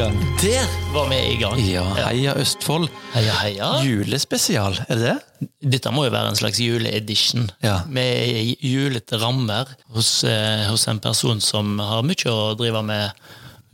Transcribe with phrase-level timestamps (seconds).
[0.00, 0.16] gang.
[0.40, 1.58] Der var vi i gang.
[1.60, 2.88] Ja, Heia Østfold.
[3.12, 3.66] Heia, heia.
[3.84, 5.48] Julespesial, er det det?
[5.74, 7.50] Dette må jo være en slags juleedition.
[7.64, 7.82] Ja.
[7.90, 13.12] Med julete rammer hos, eh, hos en person som har mye å drive med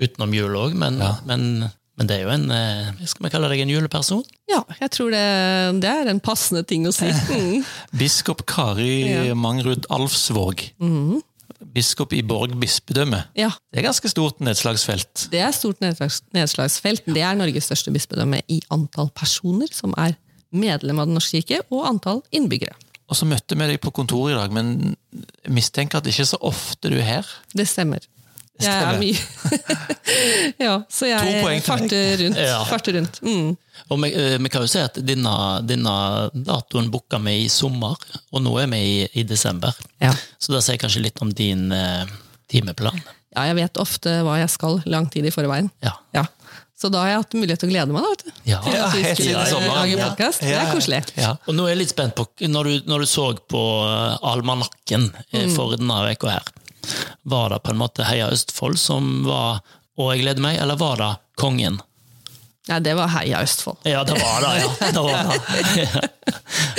[0.03, 0.99] utenom jul òg, men,
[1.31, 1.47] men,
[1.95, 4.25] men det er jo en eh, Skal vi kalle deg en juleperson?
[4.51, 5.23] Ja, jeg tror det,
[5.85, 7.13] det er en passende ting å si.
[7.37, 7.63] Mm.
[7.95, 9.35] Biskop Kari Ja.
[9.39, 10.73] Mangrud Alfsvåg.
[11.75, 13.25] Biskop i Borg bispedømme.
[13.37, 15.29] Ja, Det er ganske stort nedslagsfelt.
[15.31, 17.05] det er stort nedslagsfelt.
[17.07, 20.17] Det er Norges største bispedømme i antall personer som er
[20.53, 22.75] medlem av Den norske kirke, og antall innbyggere.
[23.09, 24.97] Og så møtte vi deg på kontoret i dag, men
[25.49, 27.27] mistenker at det ikke er så ofte du er her.
[27.55, 28.01] Det stemmer.
[28.63, 29.17] Jeg er mye
[30.67, 32.41] Ja, så jeg poeng farter rundt.
[32.41, 32.61] Ja.
[32.69, 33.21] Farter rundt.
[33.25, 33.51] Mm.
[33.93, 35.35] Og vi, eh, vi kan jo si at denne,
[35.67, 35.97] denne
[36.33, 37.99] datoen booka vi i sommer,
[38.33, 39.77] og nå er vi i, i desember.
[40.03, 40.15] Ja.
[40.41, 42.09] Så da sier jeg kanskje litt om din eh,
[42.53, 42.99] timeplan.
[43.37, 45.71] ja, jeg vet ofte hva jeg skal lang tid i forveien.
[45.85, 45.97] Ja.
[46.17, 46.25] Ja.
[46.77, 48.05] Så da har jeg hatt mulighet til å glede meg.
[48.05, 48.41] da, vet du.
[48.51, 48.59] Ja.
[48.93, 49.79] Vi helt siden sommeren.
[49.79, 50.33] lage Ja.
[50.37, 51.01] Det er koselig.
[51.17, 51.31] Ja.
[51.49, 55.09] Og nå er jeg litt spent på, når du, når du så på eh, almanakken
[55.33, 55.55] mm.
[55.57, 56.51] for denne uka her,
[57.23, 59.61] var det på en måte Heia Østfold som var
[59.97, 61.79] Og jeg gleder meg, eller var det Kongen?
[62.69, 63.79] Nei, det var Heia Østfold.
[63.89, 64.91] Ja, det var det, ja.
[64.93, 66.11] Det var det.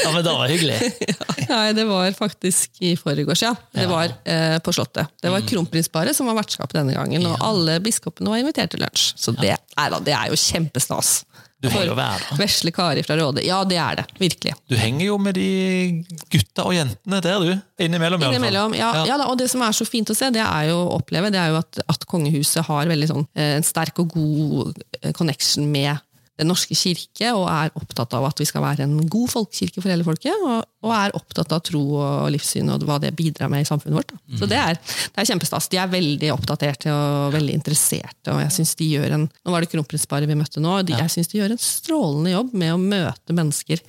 [0.03, 0.77] Ja, men det var hyggelig.
[1.51, 3.53] Nei, det var faktisk i forgårs, ja.
[3.73, 3.91] Det Ja.
[3.91, 5.09] var eh, på Slottet.
[5.23, 9.13] Det var kronprinsparet som var vertskap denne gangen, og alle biskopene var invitert til lunsj.
[9.17, 11.21] Så det, nei da, det er jo kjempestas.
[11.57, 12.37] Du får jo være der.
[12.37, 13.41] Vesle Kari fra Råde.
[13.41, 14.03] Ja, det er det.
[14.21, 14.51] Virkelig.
[14.69, 17.55] Du henger jo med de gutta og jentene der, du.
[17.81, 18.35] Innimellom, i alle fall.
[18.37, 18.75] Innimellom.
[18.77, 19.15] Ja, ja.
[19.17, 21.39] da, og det som er så fint å se, det er jo å oppleve, det
[21.41, 25.65] er jo at, at kongehuset har veldig sånn, eh, en sterk og god eh, connection
[25.73, 25.97] med
[26.38, 29.89] Den norske kirke, og er opptatt av at vi skal være en god folkekirke for
[29.89, 33.66] hele folket, og, og er opptatt av tro og livssyn og hva det bidrar med
[33.66, 34.13] i samfunnet vårt.
[34.13, 34.38] Da.
[34.38, 35.69] Så det er, det er kjempestas.
[35.73, 39.64] De er veldig oppdaterte og veldig interesserte, og jeg synes de gjør en Nå var
[39.64, 41.02] det kronprinsparet vi møtte nå, og ja.
[41.03, 43.81] jeg syns de gjør en strålende jobb med å møte mennesker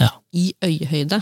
[0.00, 0.10] Ja.
[0.34, 1.20] i øyehøyde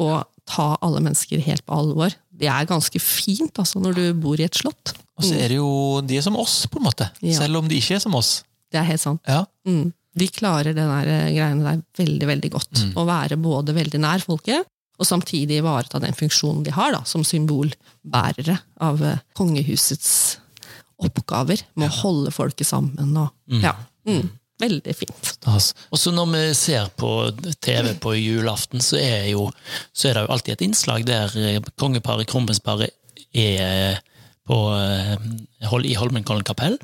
[0.00, 2.12] og ta alle mennesker helt på alvor.
[2.34, 4.94] Det er ganske fint altså, når du bor i et slott.
[5.14, 7.06] Og så er det jo De er som oss, på en måte.
[7.22, 7.36] Ja.
[7.38, 8.42] Selv om de ikke er som oss.
[8.74, 9.22] Det er helt sant.
[9.30, 9.44] Ja.
[9.68, 9.92] Mm.
[10.14, 12.84] De klarer den der eh, greiene der veldig veldig godt.
[12.98, 17.24] Å være både veldig nær folket, og samtidig ivareta den funksjonen de har da, som
[17.26, 20.14] symbolbærere av eh, kongehusets
[21.04, 23.16] oppgaver med å holde folket sammen.
[23.18, 23.30] Og,
[23.62, 23.74] ja,
[24.06, 24.24] mm.
[24.62, 25.30] Veldig fint.
[25.50, 27.10] Og så når vi ser på
[27.58, 29.48] TV på julaften, så er, jo,
[29.90, 32.94] så er det jo alltid et innslag der eh, kongeparet, kronprinsparet,
[33.34, 33.98] er
[34.48, 35.16] på, eh,
[35.88, 36.74] i Holmenkollen kapell.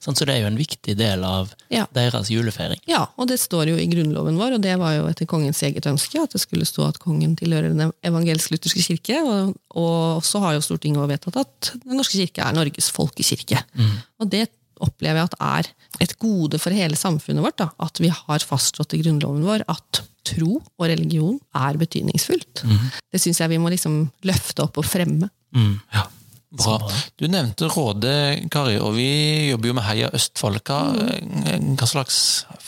[0.00, 1.86] Sånn, så det er jo en viktig del av Ja.
[1.92, 2.80] deres julefeiring.
[2.88, 5.84] Ja, og det står jo i grunnloven vår, og det var jo etter kongens eget
[5.84, 10.54] ønske, at det skulle stå at kongen tilhører den evangelsk-lutherske kirke, og, og så har
[10.56, 13.62] jo Stortinget vedtatt at Den norske kirke er Norges folkekirke.
[14.20, 14.48] Og det
[14.80, 15.68] opplever jeg at er
[16.00, 20.00] et gode for hele samfunnet vårt, da, at vi har fastslått i grunnloven vår at
[20.24, 22.62] tro og religion er betydningsfullt.
[23.12, 25.28] Det syns jeg vi må liksom løfte opp og fremme.
[25.54, 25.80] Mm.
[25.92, 26.06] Ja.
[26.50, 26.80] Bra.
[27.14, 28.12] Du nevnte Råde,
[28.50, 29.10] Kari, og vi
[29.52, 30.58] jobber jo med Heia Østfold.
[30.66, 30.80] Hva,
[31.78, 32.18] hva slags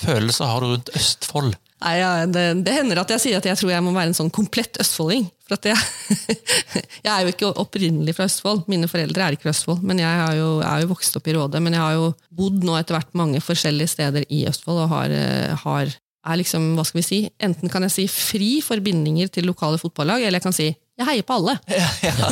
[0.04, 1.56] følelser har du rundt Østfold?
[1.82, 4.18] Nei, ja, det, det hender at jeg sier at jeg tror jeg må være en
[4.20, 5.24] sånn komplett østfolding.
[5.48, 6.36] For at jeg,
[7.06, 8.68] jeg er jo ikke opprinnelig fra Østfold.
[8.70, 9.82] Mine foreldre er ikke fra Østfold.
[9.90, 11.62] Men jeg, er jo, er jo vokst opp i Råde.
[11.64, 14.84] Men jeg har jo bodd nå etter hvert mange forskjellige steder i Østfold.
[14.84, 15.90] og har, eh, har
[16.22, 20.22] er liksom, hva skal vi si, Enten kan jeg si fri forbindinger til lokale fotballag,
[20.22, 20.68] eller jeg kan si
[21.00, 21.54] jeg heier på alle.
[21.72, 21.86] Ja.
[22.04, 22.30] ja.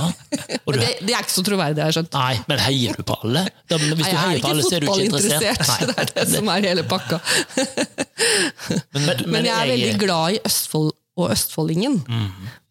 [0.67, 2.13] Men du, det, det er ikke så troverdig, har jeg skjønt.
[2.15, 3.43] nei, men heier du på alle?
[3.71, 5.71] Da, hvis Nei, jeg er heier på alle, så er du ikke interessert.
[5.91, 7.19] Det er det som er hele pakka.
[8.95, 11.97] Men, Men jeg er veldig glad i Østfold og østfoldingen.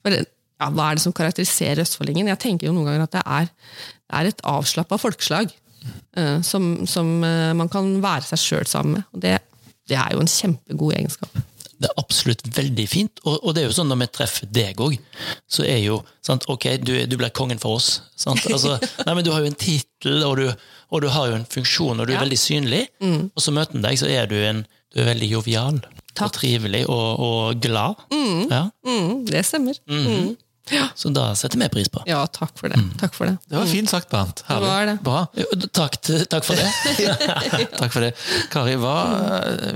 [0.04, 2.30] For ja, Hva er det som karakteriserer østfoldingen?
[2.32, 5.52] Jeg tenker jo noen ganger at det er, det er et avslappa folkeslag.
[6.20, 9.06] eh, som som eh, man kan være seg sjøl sammen med.
[9.16, 9.38] Og det,
[9.90, 11.38] det er jo en kjempegod egenskap.
[11.80, 14.82] Det er absolutt veldig fint, og, og det er jo sånn når vi treffer deg
[14.84, 14.98] òg,
[15.48, 18.02] så er jo sant, Ok, du, du blir kongen for oss.
[18.20, 18.44] Sant?
[18.52, 18.74] Altså,
[19.08, 20.52] nei, men Du har jo en tittel, og, du-
[20.92, 22.26] og du har jo en funksjon, og du er Ja.
[22.26, 22.84] veldig synlig.
[23.00, 25.80] Og så møter en deg, så er du, en, du er veldig jovial
[26.20, 27.96] og trivelig og, og glad.
[28.52, 29.78] Ja, Mm, det stemmer.
[30.70, 30.88] Mm.
[30.96, 32.04] så da setter vi pris på.
[32.10, 32.80] Ja, takk for det.
[33.02, 33.38] Takk for det.
[33.50, 34.44] Det var fint sagt, Bernt.
[34.48, 34.68] Herlig.
[34.68, 34.96] Det var det.
[35.06, 35.20] Bra.
[35.40, 35.46] Jo,
[35.80, 36.00] Takk,
[36.30, 36.70] takk for det.
[37.80, 38.14] Takk for det.
[38.54, 38.96] Kari, hva,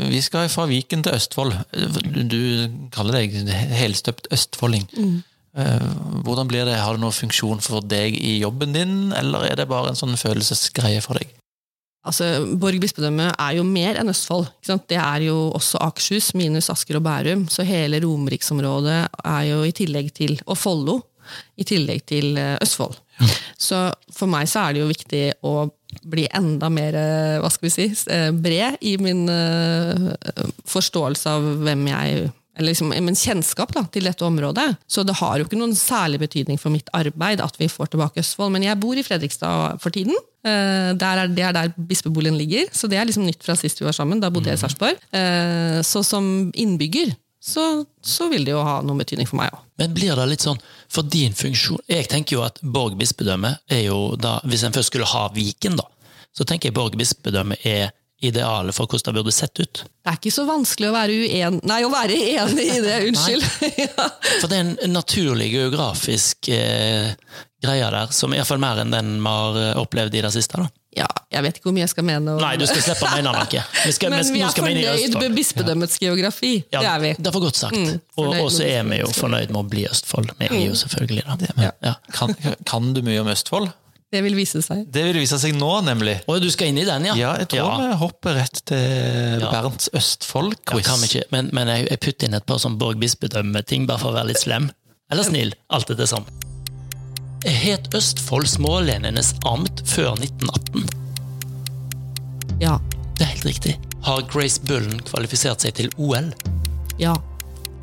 [0.07, 1.55] vi skal fra Viken til Østfold.
[1.73, 2.41] Du, du
[2.93, 3.37] kaller deg
[3.73, 4.87] helstøpt østfolding.
[4.97, 5.21] Mm.
[6.25, 6.79] Hvordan blir det?
[6.81, 10.17] Har det noen funksjon for deg i jobben din, eller er det bare en sånn
[10.17, 11.29] følelsesgreie for deg?
[12.03, 12.27] Altså,
[12.59, 14.49] Borg bispedømme er jo mer enn Østfold.
[14.59, 14.87] Ikke sant?
[14.91, 17.47] Det er jo også Akershus, minus Asker og Bærum.
[17.51, 20.99] Så hele Romeriksområdet er jo i tillegg til Og Follo.
[21.55, 22.61] I tillegg til Østfold.
[22.61, 22.99] Østfold.
[23.59, 23.79] Så
[24.13, 25.55] for meg så er det jo viktig å
[26.09, 30.07] bli enda mer eh, hva skal vi si, eh, bred i min eh,
[30.69, 34.67] forståelse av hvem jeg liksom, men kjennskap da, til dette området.
[34.87, 38.21] Så det har jo ikke noen særlig betydning for mitt arbeid at vi får tilbake
[38.21, 38.53] Østfold.
[38.53, 40.15] Men jeg bor i Fredrikstad for tiden.
[40.45, 43.87] Eh, er, det er der bispeboligen ligger, så det er liksom nytt fra sist vi
[43.87, 44.21] var sammen.
[44.21, 45.01] Da bodde jeg i Sarpsborg.
[45.15, 49.63] Eh, Så som innbygger så, så vil det jo ha noen betydning for meg òg.
[49.81, 53.81] Men blir det litt sånn for din funksjon Jeg tenker jo at Borg bispedømme er
[53.87, 55.83] jo da Hvis en først skulle ha Viken, da,
[56.31, 57.91] så tenker jeg Borg bispedømme er
[58.29, 59.83] idealet for hvordan det burde sett ut.
[60.03, 63.47] Det er ikke så vanskelig å være, uen Nei, å være enig i det, unnskyld.
[63.85, 64.07] ja.
[64.41, 67.11] For det er en naturlig geografisk eh,
[67.63, 70.59] greie der, som iallfall mer enn den vi har eh, opplevd i det siste.
[70.59, 70.67] da.
[70.99, 72.35] ja, jeg vet ikke hvor mye jeg skal mene.
[72.35, 72.41] Og...
[72.43, 73.63] Nei, du skal slippe å mene noe.
[73.83, 76.53] Vi skal, Men vi er fornøyd med bispedømmets geografi.
[76.73, 77.13] Ja, det er vi.
[77.19, 77.79] Det var godt sagt.
[77.79, 80.35] Mm, og så er vi jo fornøyd med å bli Østfold.
[80.41, 81.53] Vi er jo selvfølgelig det.
[81.57, 81.95] men- Ja.
[82.13, 82.35] Kan,
[82.67, 83.71] kan du mye om Østfold?
[84.13, 84.83] Det vil vise seg.
[84.93, 86.19] Det vil vise seg nå, nemlig.
[86.29, 87.15] Og du skal inn i den, ja?
[87.17, 89.49] Ja, jeg tror vi hopper rett til Ja.
[89.49, 90.85] Bernts Ja, Østfold-quiz.
[90.85, 93.99] kan vi ikke, men, men jeg, jeg putter inn et par sånn Borg bispedømme-ting, bare
[94.03, 94.69] for å være litt slem.
[95.11, 95.55] Eller snill.
[95.73, 96.29] Alt er det samme.
[97.43, 100.85] Het Østfold smålenenes amt før 1918?
[102.61, 102.77] Ja.
[103.17, 103.75] Det er helt riktig.
[104.05, 106.29] Har Grace Bullen kvalifisert seg til OL?
[107.01, 107.15] Ja.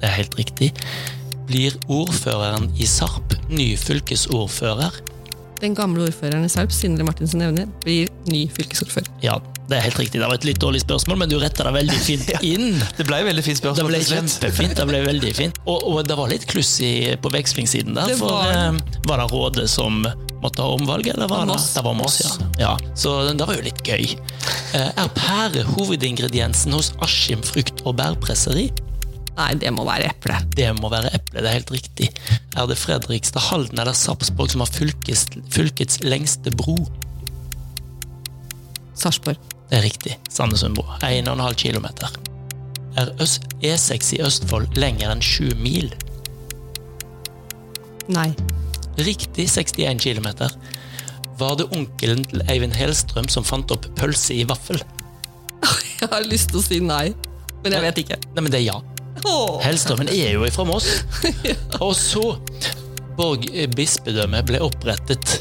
[0.01, 0.71] Det er helt riktig.
[1.51, 5.01] Blir ordføreren i Sarp ny fylkesordfører?
[5.61, 9.11] Den gamle ordføreren i Sarp, Sindre Martinsen Evne, blir ny fylkesordfører.
[9.25, 9.35] Ja,
[9.69, 10.19] det er helt riktig.
[10.23, 12.79] Det var et litt dårlig spørsmål, men du retta det veldig fint inn.
[12.97, 13.93] Det ble veldig fint spørsmål.
[13.93, 14.75] Det ble kjempefint.
[14.81, 15.61] det ble veldig fint.
[15.69, 18.11] Og, og det var litt kluss i, på vekslingssiden der.
[18.15, 20.01] Det For var var, var det Rådet som
[20.41, 22.51] måtte ha omvalg, eller var det Det var Moss, ja.
[22.63, 22.73] ja.
[22.97, 24.15] Så det var jo litt gøy.
[24.73, 28.71] Eh, Er pære hovedingrediensen hos Askim frukt- og bærpresseri?
[29.41, 30.37] Nei, det må være eple.
[30.53, 32.11] Det må være eple, det er helt riktig.
[32.59, 36.77] Er det Fredrikstad, Halden eller Sarpsborg som har fylkes, fylkets lengste bro?
[39.01, 39.41] Sarpsborg.
[39.71, 40.17] Det er riktig.
[40.29, 40.85] Sandesundbro.
[41.07, 41.87] 1,5 km.
[43.01, 43.13] Er
[43.63, 45.89] E6 i Østfold lenger enn 7 mil?
[48.11, 48.29] Nei.
[49.01, 50.29] Riktig 61 km.
[51.41, 54.83] Var det onkelen til Eivind Helstrøm som fant opp pølse i vaffel?
[56.01, 57.13] Jeg har lyst til å si nei,
[57.63, 58.17] men jeg vet ikke.
[58.33, 58.79] Nei, men det er ja.
[59.25, 59.61] Åh.
[59.65, 61.03] Helstrømmen er jo ifra Moss.
[61.85, 62.37] Og så
[63.19, 65.41] Borg bispedømme ble opprettet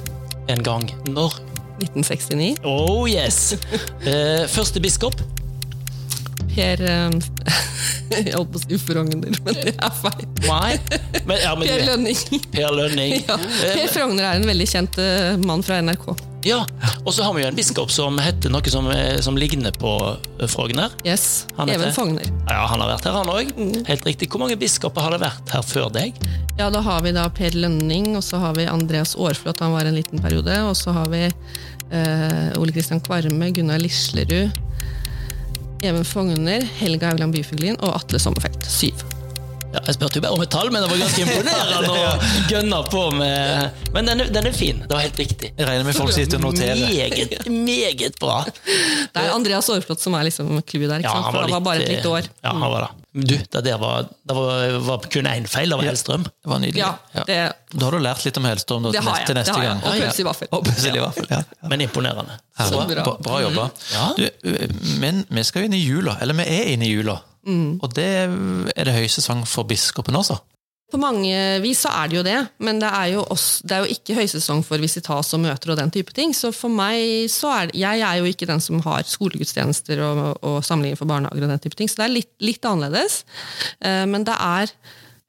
[0.52, 1.38] en gang når?
[1.80, 2.58] 1969.
[2.68, 3.54] Oh yes!
[4.04, 5.16] Eh, første biskop?
[6.50, 7.20] Per eh,
[8.10, 10.26] Jeg holdt på å si Frogner, men det er feil.
[10.44, 10.80] Nei.
[11.30, 12.42] Men, ja, men, Per Lønning.
[12.52, 13.16] Per Lønning.
[13.30, 13.38] Ja.
[13.38, 16.10] Per Frogner er en veldig kjent eh, mann fra NRK.
[16.48, 16.66] Ja,
[17.06, 19.92] Og så har vi jo en biskop som heter noe som, eh, som ligner på
[20.40, 20.94] eh, Frogner.
[21.04, 21.46] Yes.
[21.58, 22.28] Han Even Fogner.
[22.48, 23.52] Ja, Han har vært her, han òg.
[23.88, 24.30] Helt riktig.
[24.32, 26.16] Hvor mange biskoper har det vært her før deg?
[26.60, 29.88] Ja, da har vi da Per Lønning, og så har vi Andreas Aarflot, han var
[29.88, 30.56] en liten periode.
[30.68, 34.52] Og så har vi eh, Ole Kristian Kvarme, Gunnar Lislerud,
[35.84, 38.68] Even Fogner, Helga Haugland Byfuglin og Atle Sommerfelt.
[38.68, 39.19] Syv.
[39.70, 42.06] Ja, jeg spurte jo bare om et tall, men det var ganske imponerende å
[42.54, 44.80] gønne på med Men den er, den er fin.
[44.82, 45.52] Det var helt riktig.
[45.60, 46.80] Jeg regner med folk sitter og noterer.
[46.90, 48.40] Meget, meget bra.
[48.50, 51.30] Det er Andreas Aarflot som er liksom clouet der, ikke sant?
[51.30, 52.32] for han var bare et lite år.
[52.42, 52.96] Ja, han var det.
[53.10, 55.70] Du, det der var, det var, var kun én feil.
[55.74, 56.26] Det var Hellstrøm.
[56.30, 56.82] Det var nydelig.
[56.82, 57.38] Ja, det,
[57.74, 59.30] Da har du lært litt om Hellstrøm da, det har jeg.
[59.32, 59.72] til neste det har jeg.
[59.72, 59.82] gang.
[59.86, 60.10] Og Ja, ja.
[60.10, 60.52] pølse i vaffel.
[60.54, 61.40] Og pølse i vaffel, ja.
[61.46, 61.70] ja.
[61.74, 62.38] Men imponerende.
[62.60, 63.04] Så bra.
[63.06, 63.66] Bra, bra jobba.
[63.94, 64.06] Ja.
[64.18, 64.28] Du,
[65.02, 67.18] men vi skal jo inn i jula, eller vi er inne i jula.
[67.48, 67.80] Mm.
[67.82, 68.10] Og det
[68.76, 70.40] er det høysesong for biskopen også.
[70.90, 73.84] På mange vis så er det jo det, men det er jo, også, det er
[73.84, 76.34] jo ikke høysesong for visitas og møter og den type ting.
[76.34, 80.24] Så for meg så er det, Jeg er jo ikke den som har skolegudstjenester og,
[80.42, 83.22] og samlinger for barnehager og den type ting, så det er litt, litt annerledes.
[83.86, 84.74] Eh, Men det er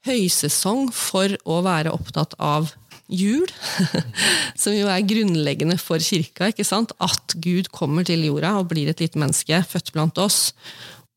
[0.08, 2.72] høysesong for å være opptatt av
[3.10, 3.44] jul,
[4.62, 6.48] som jo er grunnleggende for kirka.
[6.48, 6.94] ikke sant?
[7.04, 10.54] At Gud kommer til jorda og blir et lite menneske, født blant oss,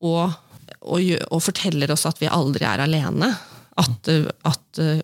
[0.04, 0.34] og,
[0.84, 1.00] og,
[1.30, 3.32] og forteller oss at vi aldri er alene.
[3.80, 4.08] At,
[4.46, 4.60] at,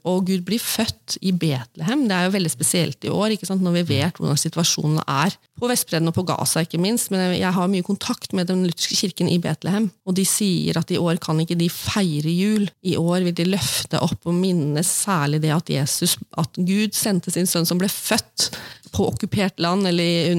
[0.07, 2.05] Å, Gud blir født i Betlehem.
[2.09, 6.11] Det er jo veldig spesielt i år, når vi vet hvordan situasjonen er på Vestbredden
[6.11, 6.63] og på Gaza.
[6.65, 10.25] ikke minst, Men jeg har mye kontakt med den lutherske kirken i Betlehem, og de
[10.25, 12.69] sier at i år kan ikke de feire jul.
[12.83, 17.31] I år vil de løfte opp og minnes særlig det at Jesus, at Gud sendte
[17.31, 18.51] sin sønn som ble født
[18.95, 20.33] på okkupert land, eller i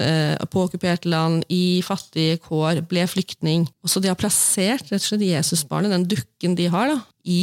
[0.00, 3.66] eh, på okkupert land, i fattige kår, ble flyktning.
[3.84, 7.42] Og så de har plassert rett og slett Jesusbarnet, den dukken de har, da, i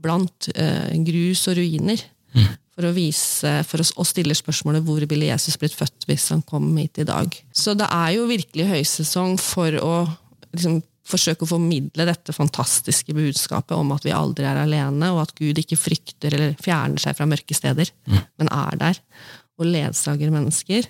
[0.00, 2.02] blant eh, grus og ruiner.
[2.74, 6.42] For å vise, for å, å stille spørsmålet hvor ville Jesus blitt født hvis han
[6.42, 7.36] kom hit i dag.
[7.54, 9.92] Så det er jo virkelig høysesong for å
[10.50, 15.34] liksom, forsøke å formidle dette fantastiske budskapet om at vi aldri er alene, og at
[15.38, 19.02] Gud ikke frykter eller fjerner seg fra mørke steder, men er der
[19.60, 20.86] og ledsager mennesker.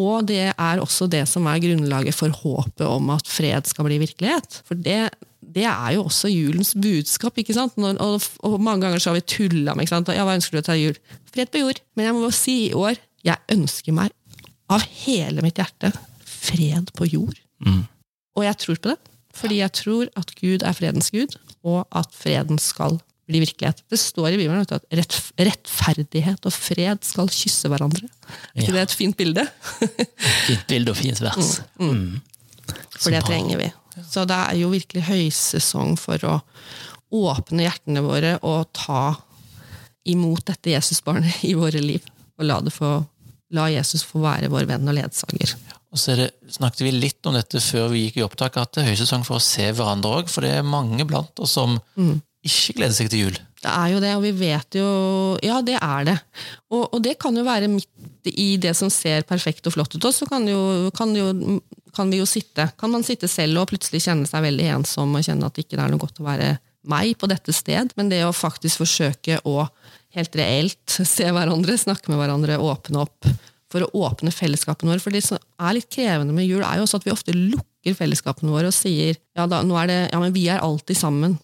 [0.00, 4.00] Og det er også det som er grunnlaget for håpet om at fred skal bli
[4.02, 4.62] virkelighet.
[4.64, 5.12] For det,
[5.54, 7.38] det er jo også julens budskap.
[7.38, 7.76] ikke sant?
[7.80, 10.12] Når, og, og, mange ganger så har vi tulla med ikke sant?
[10.14, 10.98] Ja, hva ønsker du til jul?
[11.30, 11.80] Fred på jord.
[11.94, 14.12] Men jeg må bare si i år jeg ønsker meg
[14.72, 15.92] av hele mitt hjerte
[16.28, 17.38] fred på jord.
[17.64, 17.84] Mm.
[18.36, 18.98] Og jeg tror på det.
[19.34, 21.34] Fordi jeg tror at Gud er fredens gud,
[21.66, 23.80] og at freden skal bli virkelighet.
[23.90, 28.06] Det står i Bibelen du, at rett, rettferdighet og fred skal kysse hverandre.
[28.52, 28.76] Er ikke Ja.
[28.76, 29.46] det et fint bilde?
[30.46, 31.62] Fint bilde og fint vers.
[31.80, 32.20] Mm.
[33.00, 33.70] For det trenger vi.
[34.02, 36.38] Så det er jo virkelig høysesong for å
[37.14, 39.14] åpne hjertene våre og ta
[40.10, 42.04] imot dette Jesusbarnet i våre liv.
[42.38, 42.96] Og la, få,
[43.54, 45.54] la Jesus få være vår venn og ledsager.
[45.94, 48.82] Og så det, snakket vi litt om dette før vi gikk i opptak, at det
[48.82, 50.30] er høysesong for å se hverandre òg.
[50.32, 51.78] For det er mange blant oss som
[52.44, 53.38] ikke gleder seg til jul.
[53.64, 54.88] Det er jo det, og vi vet jo
[55.40, 56.18] Ja, det er det.
[56.68, 60.04] Og, og det kan jo være midt i det som ser perfekt og flott ut
[60.12, 61.30] så kan, jo, kan, jo,
[61.96, 62.68] kan vi jo sitte.
[62.80, 65.80] Kan man sitte selv og plutselig kjenne seg veldig ensom og kjenne at det ikke
[65.80, 66.54] er noe godt å være
[66.90, 69.62] meg på dette sted, men det å faktisk forsøke å
[70.14, 73.30] helt reelt se hverandre, snakke med hverandre, åpne opp
[73.72, 75.02] for å åpne fellesskapene våre.
[75.02, 77.96] For det som er litt krevende med jul, er jo også at vi ofte lukker
[77.98, 81.38] fellesskapene våre og sier ja, da, nå er det, ja, men vi er alltid sammen.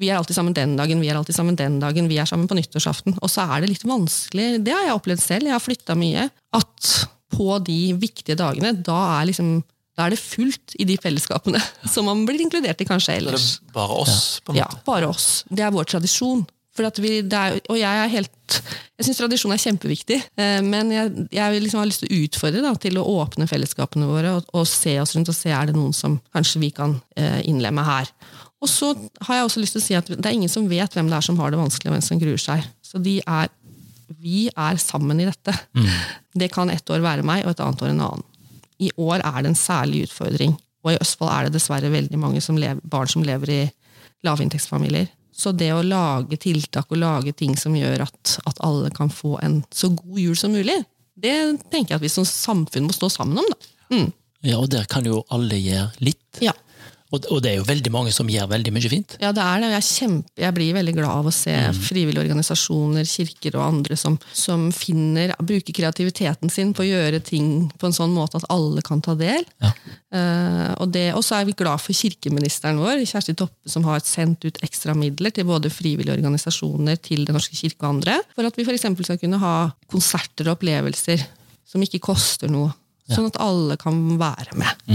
[0.00, 2.48] Vi er alltid sammen den dagen, vi er alltid sammen den dagen, vi er sammen
[2.48, 3.18] på nyttårsaften.
[3.20, 6.24] Og så er det litt vanskelig, det har jeg opplevd selv, jeg har flytta mye,
[6.56, 6.92] at
[7.32, 9.60] på de viktige dagene, da er, liksom,
[9.98, 11.60] da er det fullt i de fellesskapene
[11.94, 13.54] som man blir inkludert i kanskje er ellers.
[13.60, 14.66] det bare oss, på en måte.
[14.80, 15.30] Ja, bare oss.
[15.50, 16.44] Det er vår tradisjon.
[16.72, 18.54] For at vi, er, og jeg er helt
[18.96, 22.62] Jeg syns tradisjon er kjempeviktig, eh, men jeg, jeg liksom har lyst til å utfordre
[22.64, 25.76] da, til å åpne fellesskapene våre og, og se oss rundt og se er det
[25.76, 28.08] noen som kanskje vi kan eh, innlemme her.
[28.62, 28.92] Og så
[29.26, 31.18] har jeg også lyst til å si at det er ingen som vet hvem det
[31.18, 32.68] er som har det vanskelig, og hvem som gruer seg.
[32.86, 33.50] Så de er,
[34.20, 35.54] vi er sammen i dette.
[36.34, 38.28] Det kan et år være meg, og et annet år en annen.
[38.82, 42.40] I år er det en særlig utfordring, og i Østfold er det dessverre veldig mange
[42.42, 43.60] som lever, barn som lever i
[44.26, 45.10] lavinntektsfamilier.
[45.32, 49.38] Så det å lage tiltak og lage ting som gjør at, at alle kan få
[49.42, 50.76] en så god jul som mulig,
[51.14, 51.36] det
[51.70, 53.48] tenker jeg at vi som samfunn må stå sammen om.
[53.52, 53.72] da.
[53.94, 54.10] Mm.
[54.42, 56.42] Ja, og der kan jo alle gjøre litt.
[56.42, 56.54] Ja.
[57.12, 59.16] Og, og det er jo veldig mange som gjør veldig mye fint.
[59.20, 59.70] Ja, det er det.
[59.74, 64.16] Jeg, er jeg blir veldig glad av å se frivillige organisasjoner, kirker og andre som,
[64.32, 68.84] som finner, bruker kreativiteten sin på å gjøre ting på en sånn måte at alle
[68.86, 69.44] kan ta del.
[69.60, 69.74] Ja.
[70.12, 74.00] Uh, og det- og så er vi glad for kirkeministeren vår, Kjersti Toppe, som har
[74.06, 78.48] sendt ut ekstra midler til både frivillige organisasjoner, til Den norske kirke og andre, for
[78.48, 78.88] at vi f.eks.
[79.04, 79.56] skal kunne ha
[79.92, 81.26] konserter og opplevelser
[81.68, 82.72] som ikke koster noe.
[83.12, 84.88] Sånn at alle kan være med.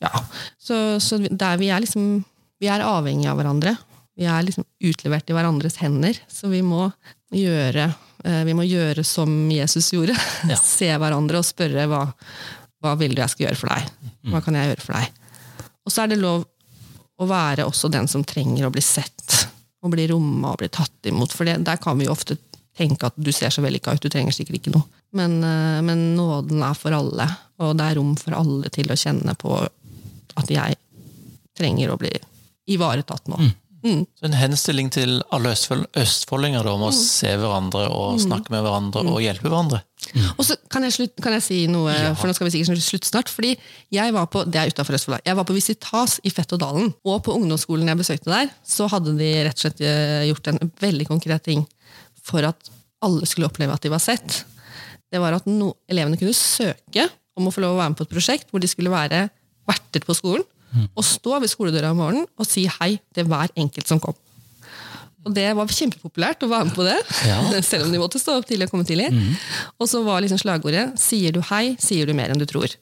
[0.00, 0.10] Ja,
[0.58, 2.22] så, så der vi er liksom
[2.60, 3.72] Vi er avhengige av hverandre.
[4.16, 6.90] Vi er liksom utlevert i hverandres hender, så vi må
[7.32, 7.86] gjøre
[8.24, 10.16] eh, vi må gjøre som Jesus gjorde.
[10.50, 10.58] Ja.
[10.76, 12.02] Se hverandre og spørre hva,
[12.84, 14.12] hva vil du jeg skal gjøre for deg?
[14.28, 15.16] Hva kan jeg gjøre for deg?
[15.88, 16.44] Og så er det lov
[17.20, 19.40] å være også den som trenger å bli sett,
[19.80, 21.32] og bli romma og bli tatt imot.
[21.36, 22.36] For det, der kan vi jo ofte
[22.76, 24.84] tenke at du ser så vellykka ut, du trenger sikkert ikke noe.
[25.16, 27.26] Men, eh, men nåden er for alle,
[27.60, 29.56] og det er rom for alle til å kjenne på
[30.38, 30.78] at jeg
[31.56, 32.12] trenger å bli
[32.70, 33.40] ivaretatt nå.
[33.40, 33.56] Mm.
[33.80, 34.02] Mm.
[34.28, 39.04] en henstilling til alle østfold, østfoldinger da, om å se hverandre og snakke med hverandre
[39.08, 39.80] og hjelpe hverandre.
[40.34, 43.08] Og så kan jeg, slutt, kan jeg si noe, for nå skal vi sikkert slutte
[43.08, 43.32] snart.
[43.32, 43.54] fordi
[43.94, 46.92] jeg var på det er utenfor Østfold, jeg var på Visitas i Fettådalen.
[47.08, 50.60] Og på ungdomsskolen jeg besøkte der, så hadde de rett og slett eh, gjort en
[50.84, 51.64] veldig konkret ting
[52.20, 54.42] for at alle skulle oppleve at de var sett.
[55.08, 57.08] Det var at no, elevene kunne søke
[57.38, 59.30] om å få lov å være med på et prosjekt hvor de skulle være
[59.68, 60.44] verter på skolen.
[60.94, 64.14] Og stå ved skoledøra om morgenen og si hei til hver enkelt som kom.
[65.26, 66.94] Og det var kjempepopulært å være med på det,
[67.28, 67.40] Ja.
[67.66, 69.10] selv om de måtte stå opp tidlig og komme tidlig.
[69.82, 72.76] Og så var liksom slagordet 'sier du hei, sier du mer enn du tror'.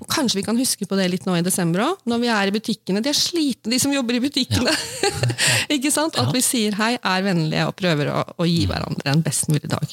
[0.00, 2.48] Og Kanskje vi kan huske på det litt nå i desember òg, når vi er
[2.48, 3.02] i butikkene.
[3.04, 4.72] De er slitne, de som jobber i butikkene.
[5.76, 6.16] Ikke sant?
[6.16, 9.68] At vi sier hei, er vennlige og prøver å, å gi hverandre en best mulig
[9.68, 9.84] dag.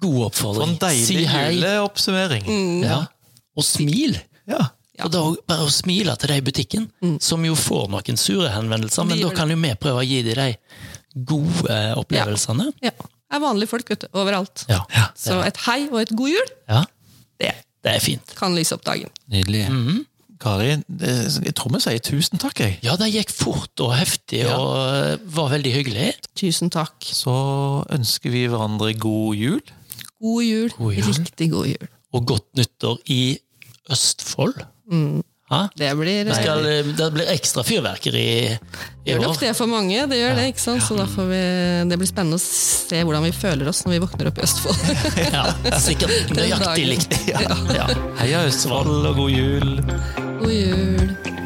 [0.00, 0.70] God oppfordring.
[0.72, 1.50] en deilig Si hei.
[1.52, 2.48] juleoppsummering.
[2.86, 3.02] Ja.
[3.58, 4.16] Og smil.
[4.48, 4.70] Ja.
[5.04, 6.86] Og da bare å smile til de i butikken,
[7.20, 10.34] som jo får noen sure henvendelser, men da kan jo vi prøve å gi dem
[10.40, 10.56] de
[11.26, 12.70] gode opplevelsene.
[12.84, 12.92] Ja.
[13.26, 14.64] Det er vanlige folk vet du, overalt.
[14.70, 14.84] Ja.
[15.18, 16.84] Så et hei og et god jul, ja.
[17.42, 18.34] det Det er fint.
[18.38, 19.10] kan lyse opp dagen.
[19.30, 19.64] Nydelig.
[20.38, 20.68] Kari,
[21.00, 22.78] jeg tror vi sier tusen takk, jeg.
[22.84, 24.58] Ja, det gikk fort og heftig Ja.
[24.60, 26.10] og eh, var veldig hyggelig.
[26.36, 26.94] Tusen takk.
[27.00, 27.32] Så
[27.90, 29.62] ønsker vi hverandre god jul.
[30.20, 30.70] God jul.
[30.76, 31.08] God jul.
[31.08, 31.88] Riktig god jul.
[32.12, 33.20] Og godt nyttår i
[33.90, 34.60] Østfold.
[35.78, 36.64] Det blir, Det, skal,
[36.98, 38.22] det blir ekstra fyrverkeri
[39.06, 40.00] i gjør nok det for mange.
[40.10, 40.82] det gjør det, ikke sant?
[40.82, 41.42] Så da får vi,
[41.86, 44.82] det blir spennende å se hvordan vi føler oss når vi våkner opp i Østfold.
[45.36, 45.44] Ja,
[45.78, 47.14] sikkert nøyaktig likt.
[47.14, 47.30] likt.
[47.76, 47.86] Ja.
[48.18, 49.76] Heia Østfold og god jul!
[50.42, 51.45] God jul!